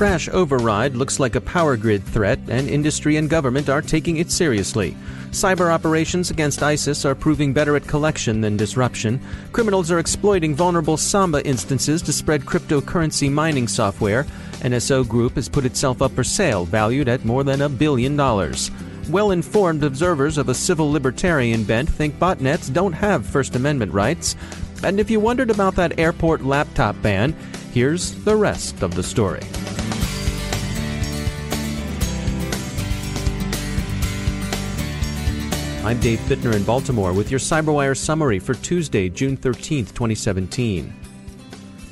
[0.00, 4.96] CrashOverride looks like a power grid threat, and industry and government are taking it seriously.
[5.30, 9.20] Cyber operations against ISIS are proving better at collection than disruption.
[9.52, 14.24] Criminals are exploiting vulnerable Samba instances to spread cryptocurrency mining software.
[14.62, 18.70] NSO Group has put itself up for sale, valued at more than a billion dollars.
[19.10, 24.34] Well informed observers of a civil libertarian bent think botnets don't have First Amendment rights.
[24.82, 27.34] And if you wondered about that airport laptop ban,
[27.74, 29.42] here's the rest of the story.
[35.82, 40.92] I'm Dave Bittner in Baltimore with your CyberWire summary for Tuesday, June 13, 2017.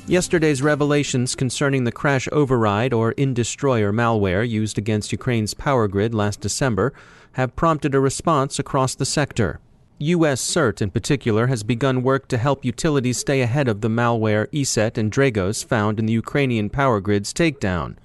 [0.05, 6.93] Yesterday's revelations concerning the CrashOverride or Industroyer malware used against Ukraine's power grid last December
[7.31, 9.59] have prompted a response across the sector.
[9.97, 14.47] US CERT in particular has begun work to help utilities stay ahead of the malware
[14.53, 17.95] ESET and Dragos found in the Ukrainian power grid's takedown.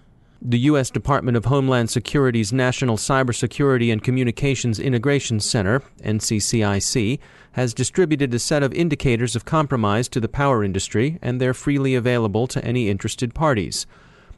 [0.46, 0.90] The U.S.
[0.90, 7.18] Department of Homeland Security's National Cybersecurity and Communications Integration Center, NCCIC,
[7.52, 11.94] has distributed a set of indicators of compromise to the power industry, and they're freely
[11.94, 13.86] available to any interested parties.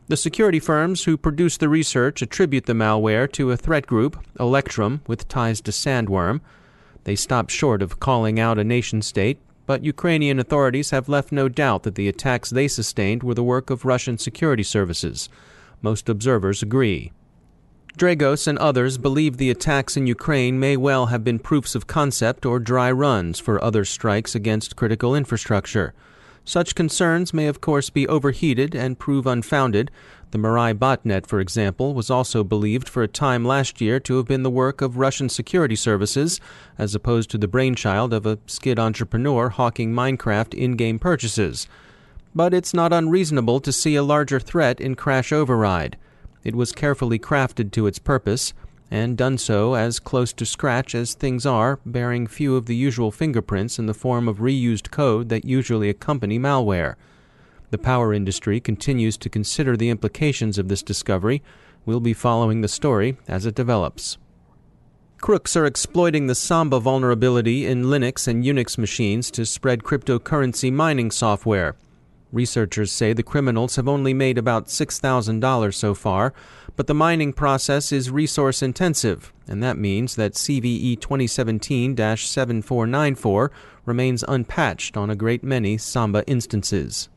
[0.06, 5.00] The security firms who produce the research attribute the malware to a threat group, Electrum,
[5.08, 6.40] with ties to Sandworm.
[7.02, 11.48] They stop short of calling out a nation state, but Ukrainian authorities have left no
[11.48, 15.28] doubt that the attacks they sustained were the work of Russian security services.
[15.82, 17.12] Most observers agree.
[17.96, 22.44] Dragos and others believe the attacks in Ukraine may well have been proofs of concept
[22.44, 25.94] or dry runs for other strikes against critical infrastructure.
[26.44, 29.90] Such concerns may, of course, be overheated and prove unfounded.
[30.30, 34.26] The Mirai botnet, for example, was also believed for a time last year to have
[34.26, 36.38] been the work of Russian security services,
[36.76, 41.66] as opposed to the brainchild of a skid entrepreneur hawking Minecraft in game purchases
[42.36, 45.96] but it's not unreasonable to see a larger threat in Crash Override.
[46.44, 48.52] It was carefully crafted to its purpose,
[48.90, 53.10] and done so as close to scratch as things are, bearing few of the usual
[53.10, 56.96] fingerprints in the form of reused code that usually accompany malware.
[57.70, 61.42] The power industry continues to consider the implications of this discovery.
[61.86, 64.18] We'll be following the story as it develops.
[65.22, 71.10] Crooks are exploiting the Samba vulnerability in Linux and Unix machines to spread cryptocurrency mining
[71.10, 71.76] software.
[72.36, 76.34] Researchers say the criminals have only made about $6,000 so far,
[76.76, 83.50] but the mining process is resource intensive, and that means that CVE 2017 7494
[83.86, 87.08] remains unpatched on a great many Samba instances.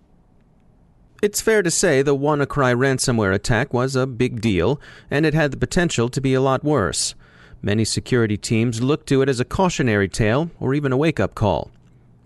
[1.22, 4.80] It's fair to say the WannaCry ransomware attack was a big deal,
[5.12, 7.13] and it had the potential to be a lot worse.
[7.62, 11.36] Many security teams look to it as a cautionary tale or even a wake up
[11.36, 11.72] call.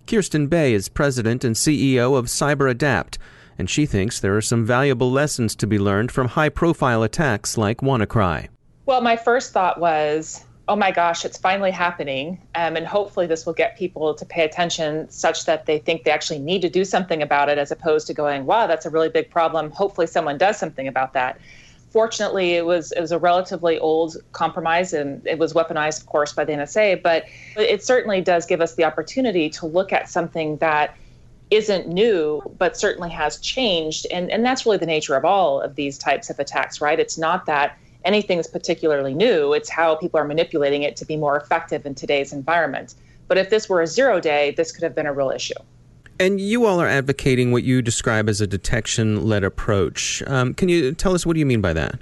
[0.06, 3.18] Kirsten Bay is president and CEO of CyberAdapt,
[3.58, 7.58] and she thinks there are some valuable lessons to be learned from high profile attacks
[7.58, 8.50] like WannaCry.
[8.86, 12.42] Well, my first thought was, oh my gosh, it's finally happening.
[12.53, 16.12] Um, and hopefully, this will get people to pay attention such that they think they
[16.12, 19.09] actually need to do something about it, as opposed to going, wow, that's a really
[19.09, 19.72] big problem.
[19.72, 21.40] Hopefully, someone does something about that
[21.94, 26.34] fortunately, it was it was a relatively old compromise, and it was weaponized, of course,
[26.34, 27.02] by the NSA.
[27.02, 30.98] But it certainly does give us the opportunity to look at something that
[31.51, 35.75] isn't new, but certainly has changed, and and that's really the nature of all of
[35.75, 37.00] these types of attacks, right?
[37.00, 41.16] It's not that anything is particularly new; it's how people are manipulating it to be
[41.16, 42.95] more effective in today's environment.
[43.28, 45.62] But if this were a zero day, this could have been a real issue.
[46.19, 50.21] And you all are advocating what you describe as a detection led approach.
[50.27, 52.00] Um, can you tell us what do you mean by that?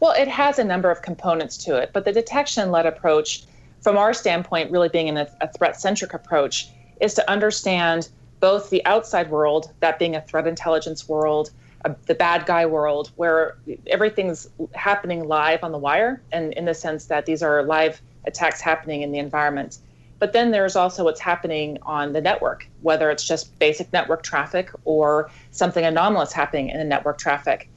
[0.00, 3.44] Well, it has a number of components to it, but the detection led approach,
[3.80, 6.68] from our standpoint, really being in a, a threat centric approach,
[7.00, 8.08] is to understand
[8.40, 11.50] both the outside world, that being a threat intelligence world,
[11.84, 13.56] uh, the bad guy world, where
[13.86, 18.60] everything's happening live on the wire, and in the sense that these are live attacks
[18.60, 19.78] happening in the environment
[20.22, 24.70] But then there's also what's happening on the network, whether it's just basic network traffic
[24.84, 27.68] or something anomalous happening in the network traffic.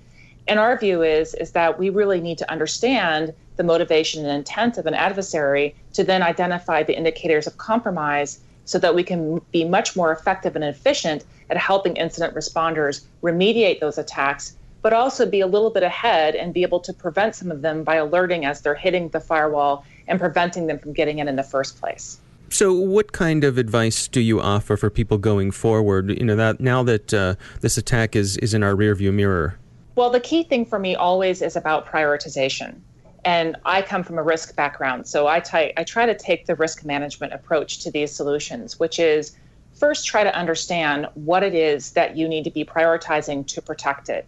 [0.48, 4.78] And our view is, is that we really need to understand the motivation and intent
[4.78, 9.64] of an adversary to then identify the indicators of compromise so that we can be
[9.64, 15.42] much more effective and efficient at helping incident responders remediate those attacks, but also be
[15.42, 18.62] a little bit ahead and be able to prevent some of them by alerting as
[18.62, 22.20] they're hitting the firewall and preventing them from getting in in the first place.
[22.50, 26.10] So, what kind of advice do you offer for people going forward?
[26.10, 29.58] You know, that now that uh, this attack is is in our rearview mirror.
[29.96, 32.82] Well, the key thing for me always is about prioritization.
[33.24, 36.54] And I come from a risk background, so I, t- I try to take the
[36.54, 39.36] risk management approach to these solutions, which is
[39.74, 44.10] first try to understand what it is that you need to be prioritizing to protect
[44.10, 44.28] it.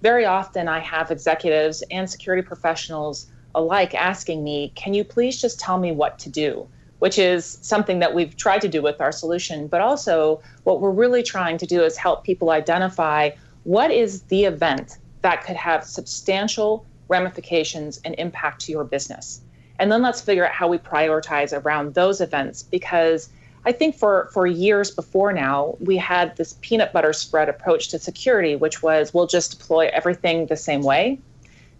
[0.00, 5.60] Very often, I have executives and security professionals alike asking me, Can you please just
[5.60, 6.68] tell me what to do?
[6.98, 9.66] Which is something that we've tried to do with our solution.
[9.66, 13.30] But also, what we're really trying to do is help people identify
[13.64, 19.40] what is the event that could have substantial ramifications and impact to your business.
[19.78, 23.30] And then let's figure out how we prioritize around those events because
[23.64, 27.98] I think for, for years before now, we had this peanut butter spread approach to
[27.98, 31.18] security, which was we'll just deploy everything the same way.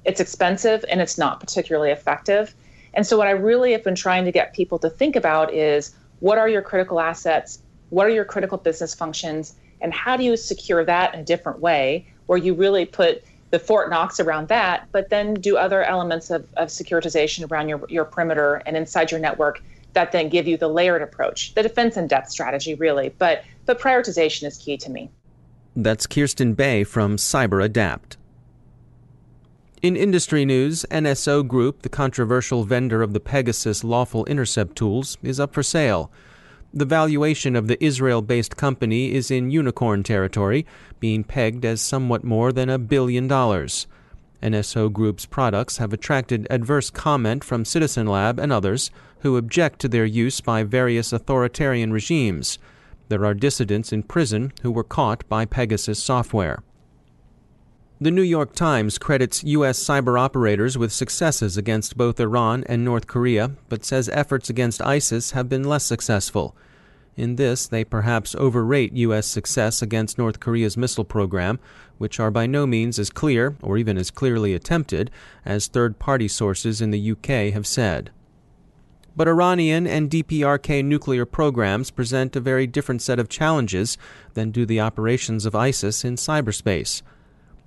[0.05, 2.55] It's expensive and it's not particularly effective.
[2.95, 5.95] And so, what I really have been trying to get people to think about is
[6.21, 7.61] what are your critical assets?
[7.91, 9.55] What are your critical business functions?
[9.81, 13.59] And how do you secure that in a different way where you really put the
[13.59, 18.05] Fort Knox around that, but then do other elements of, of securitization around your, your
[18.05, 19.63] perimeter and inside your network
[19.95, 23.09] that then give you the layered approach, the defense in depth strategy, really.
[23.17, 25.11] But, but prioritization is key to me.
[25.75, 28.18] That's Kirsten Bay from Cyber Adapt.
[29.81, 35.39] In industry news, NSO Group, the controversial vendor of the Pegasus lawful intercept tools, is
[35.39, 36.11] up for sale.
[36.75, 40.67] The valuation of the Israel based company is in unicorn territory,
[40.99, 43.87] being pegged as somewhat more than a billion dollars.
[44.43, 48.91] NSO Group's products have attracted adverse comment from Citizen Lab and others
[49.21, 52.59] who object to their use by various authoritarian regimes.
[53.11, 56.65] There are dissidents in prison who were caught by Pegasus software.
[58.01, 59.77] The New York Times credits U.S.
[59.83, 65.33] cyber operators with successes against both Iran and North Korea, but says efforts against ISIS
[65.33, 66.55] have been less successful.
[67.17, 69.27] In this, they perhaps overrate U.S.
[69.27, 71.59] success against North Korea's missile program,
[71.97, 75.11] which are by no means as clear, or even as clearly attempted,
[75.45, 78.13] as third party sources in the UK have said.
[79.17, 83.99] But Iranian and DPRK nuclear programs present a very different set of challenges
[84.35, 87.03] than do the operations of ISIS in cyberspace.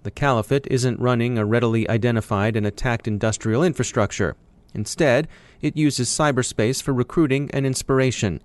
[0.04, 4.36] The caliphate isn't running a readily identified and attacked industrial infrastructure.
[4.74, 5.28] Instead,
[5.62, 8.42] it uses cyberspace for recruiting and inspiration.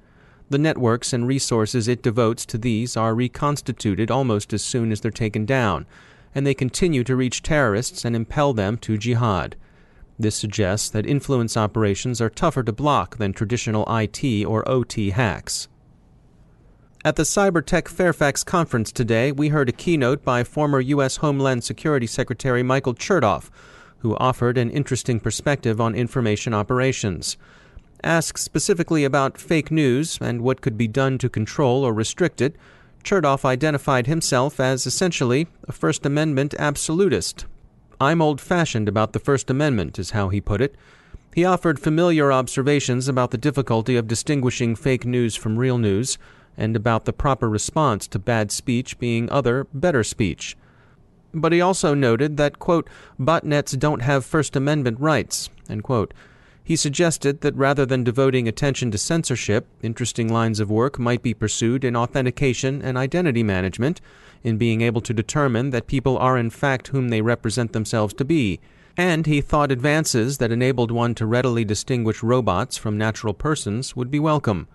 [0.51, 5.11] The networks and resources it devotes to these are reconstituted almost as soon as they're
[5.11, 5.87] taken down,
[6.35, 9.57] and they continue to reach terrorists and impel them to jihad.
[10.19, 15.69] This suggests that influence operations are tougher to block than traditional IT or OT hacks.
[17.07, 21.19] At the Cybertech Fairfax conference today, we heard a keynote by former U.S.
[21.19, 23.49] Homeland Security Secretary Michael Chertoff,
[23.99, 27.37] who offered an interesting perspective on information operations.
[28.03, 32.57] Asked specifically about fake news and what could be done to control or restrict it,
[33.05, 37.47] Chertoff identified himself as essentially a First Amendment absolutist.
[38.01, 40.75] I'm old fashioned about the First Amendment, is how he put it.
[41.33, 46.19] He offered familiar observations about the difficulty of distinguishing fake news from real news
[46.57, 50.57] and about the proper response to bad speech being other, better speech.
[51.35, 52.89] But he also noted that, quote,
[53.21, 56.15] botnets don't have First Amendment rights, end quote.
[56.65, 61.33] He suggested that rather than devoting attention to censorship, interesting lines of work might be
[61.33, 64.01] pursued in authentication and identity management,
[64.43, 68.25] in being able to determine that people are in fact whom they represent themselves to
[68.25, 68.59] be.
[68.97, 74.11] And he thought advances that enabled one to readily distinguish robots from natural persons would
[74.11, 74.67] be welcome.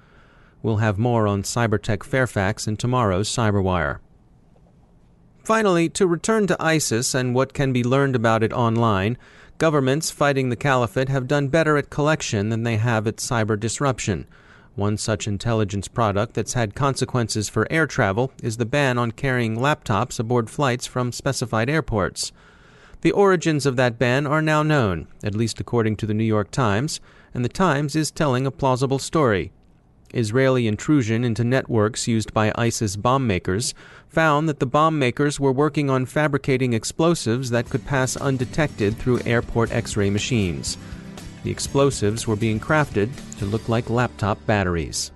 [0.64, 4.00] We'll have more on Cybertech Fairfax in tomorrow's Cyberwire.
[5.44, 9.18] Finally, to return to ISIS and what can be learned about it online,
[9.58, 14.28] governments fighting the caliphate have done better at collection than they have at cyber disruption.
[14.76, 19.58] One such intelligence product that's had consequences for air travel is the ban on carrying
[19.58, 22.32] laptops aboard flights from specified airports.
[23.02, 26.52] The origins of that ban are now known, at least according to the New York
[26.52, 27.02] Times,
[27.34, 29.52] and the Times is telling a plausible story.
[30.14, 33.74] Israeli intrusion into networks used by ISIS bomb makers
[34.08, 39.22] found that the bomb makers were working on fabricating explosives that could pass undetected through
[39.26, 40.78] airport X ray machines.
[41.44, 45.12] The explosives were being crafted to look like laptop batteries.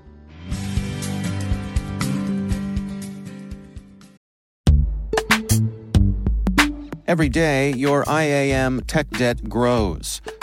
[7.08, 10.22] Every day, your IAM tech debt grows.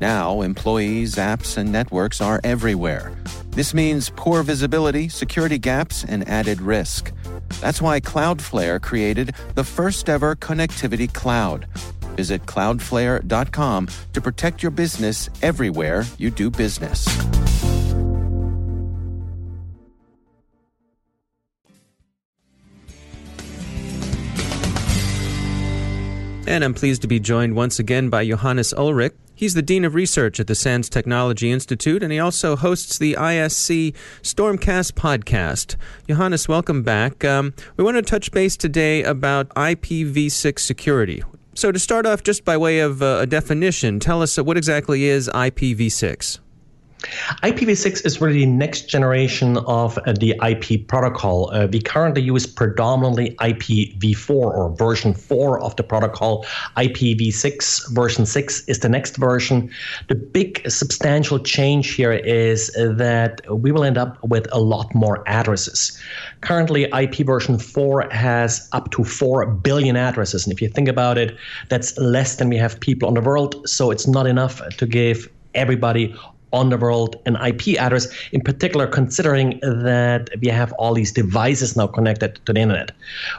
[0.00, 3.12] Now, employees, apps, and networks are everywhere.
[3.50, 7.12] This means poor visibility, security gaps, and added risk.
[7.60, 11.66] That's why Cloudflare created the first ever connectivity cloud.
[12.16, 17.06] Visit cloudflare.com to protect your business everywhere you do business.
[26.46, 29.14] And I'm pleased to be joined once again by Johannes Ulrich.
[29.40, 33.14] He's the Dean of Research at the SANS Technology Institute, and he also hosts the
[33.14, 35.76] ISC Stormcast podcast.
[36.06, 37.24] Johannes, welcome back.
[37.24, 41.24] Um, we want to touch base today about IPv6 security.
[41.54, 44.58] So, to start off, just by way of uh, a definition, tell us uh, what
[44.58, 46.40] exactly is IPv6?
[47.42, 51.50] IPv6 is really the next generation of uh, the IP protocol.
[51.52, 56.44] Uh, we currently use predominantly IPv4 or version 4 of the protocol.
[56.76, 59.70] IPv6 version 6 is the next version.
[60.08, 65.22] The big substantial change here is that we will end up with a lot more
[65.26, 65.98] addresses.
[66.42, 70.44] Currently, IP version 4 has up to 4 billion addresses.
[70.44, 71.36] And if you think about it,
[71.68, 73.68] that's less than we have people on the world.
[73.68, 76.14] So it's not enough to give everybody
[76.52, 81.76] on the world an IP address, in particular, considering that we have all these devices
[81.76, 82.92] now connected to the internet.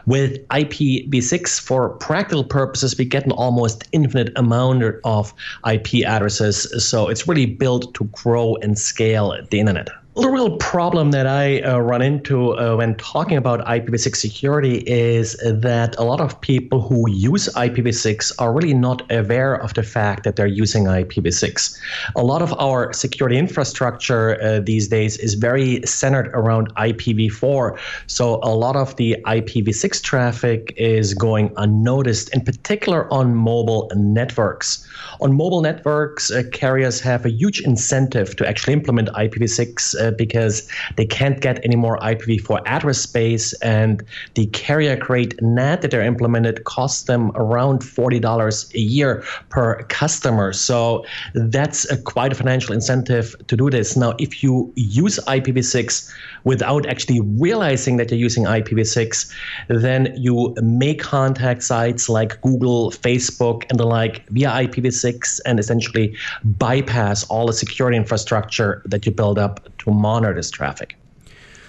[0.05, 5.33] With IPv6, for practical purposes, we get an almost infinite amount of
[5.69, 6.67] IP addresses.
[6.87, 11.61] So it's really built to grow and scale the internet the real problem that I
[11.61, 16.81] uh, run into uh, when talking about IPv6 security is that a lot of people
[16.81, 21.79] who use IPv6 are really not aware of the fact that they're using IPv6.
[22.17, 27.79] A lot of our security infrastructure uh, these days is very centered around IPv4.
[28.07, 34.85] So a lot of the IPv6 traffic is going unnoticed, in particular on mobile networks.
[35.21, 40.67] On mobile networks, uh, carriers have a huge incentive to actually implement IPv6 uh, because
[40.97, 44.03] they can't get any more IPv4 address space, and
[44.35, 50.53] the carrier grade NAT that they're implemented costs them around $40 a year per customer.
[50.53, 53.95] So that's a quite a financial incentive to do this.
[53.95, 56.11] Now, if you use IPv6
[56.43, 59.31] without actually realizing that you're using IPv6,
[59.67, 66.15] then you may contact sites like Google, Facebook, and the like via IPv6 and essentially
[66.43, 70.95] bypass all the security infrastructure that you build up to monitor this traffic.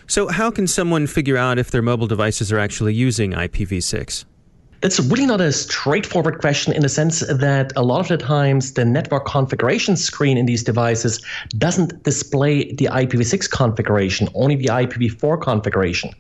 [0.06, 4.24] So, how can someone figure out if their mobile devices are actually using IPv6?
[4.82, 8.72] That's really not a straightforward question in the sense that a lot of the times
[8.72, 11.24] the network configuration screen in these devices
[11.56, 16.10] doesn't display the IPv6 configuration, only the IPv4 configuration.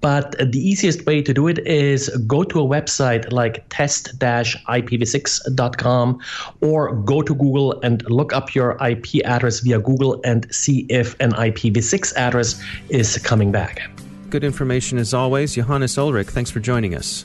[0.00, 6.20] But the easiest way to do it is go to a website like test-ipv6.com
[6.62, 11.14] or go to Google and look up your IP address via Google and see if
[11.20, 13.88] an IPv6 address is coming back.
[14.30, 15.54] Good information as always.
[15.54, 17.24] Johannes Ulrich, thanks for joining us.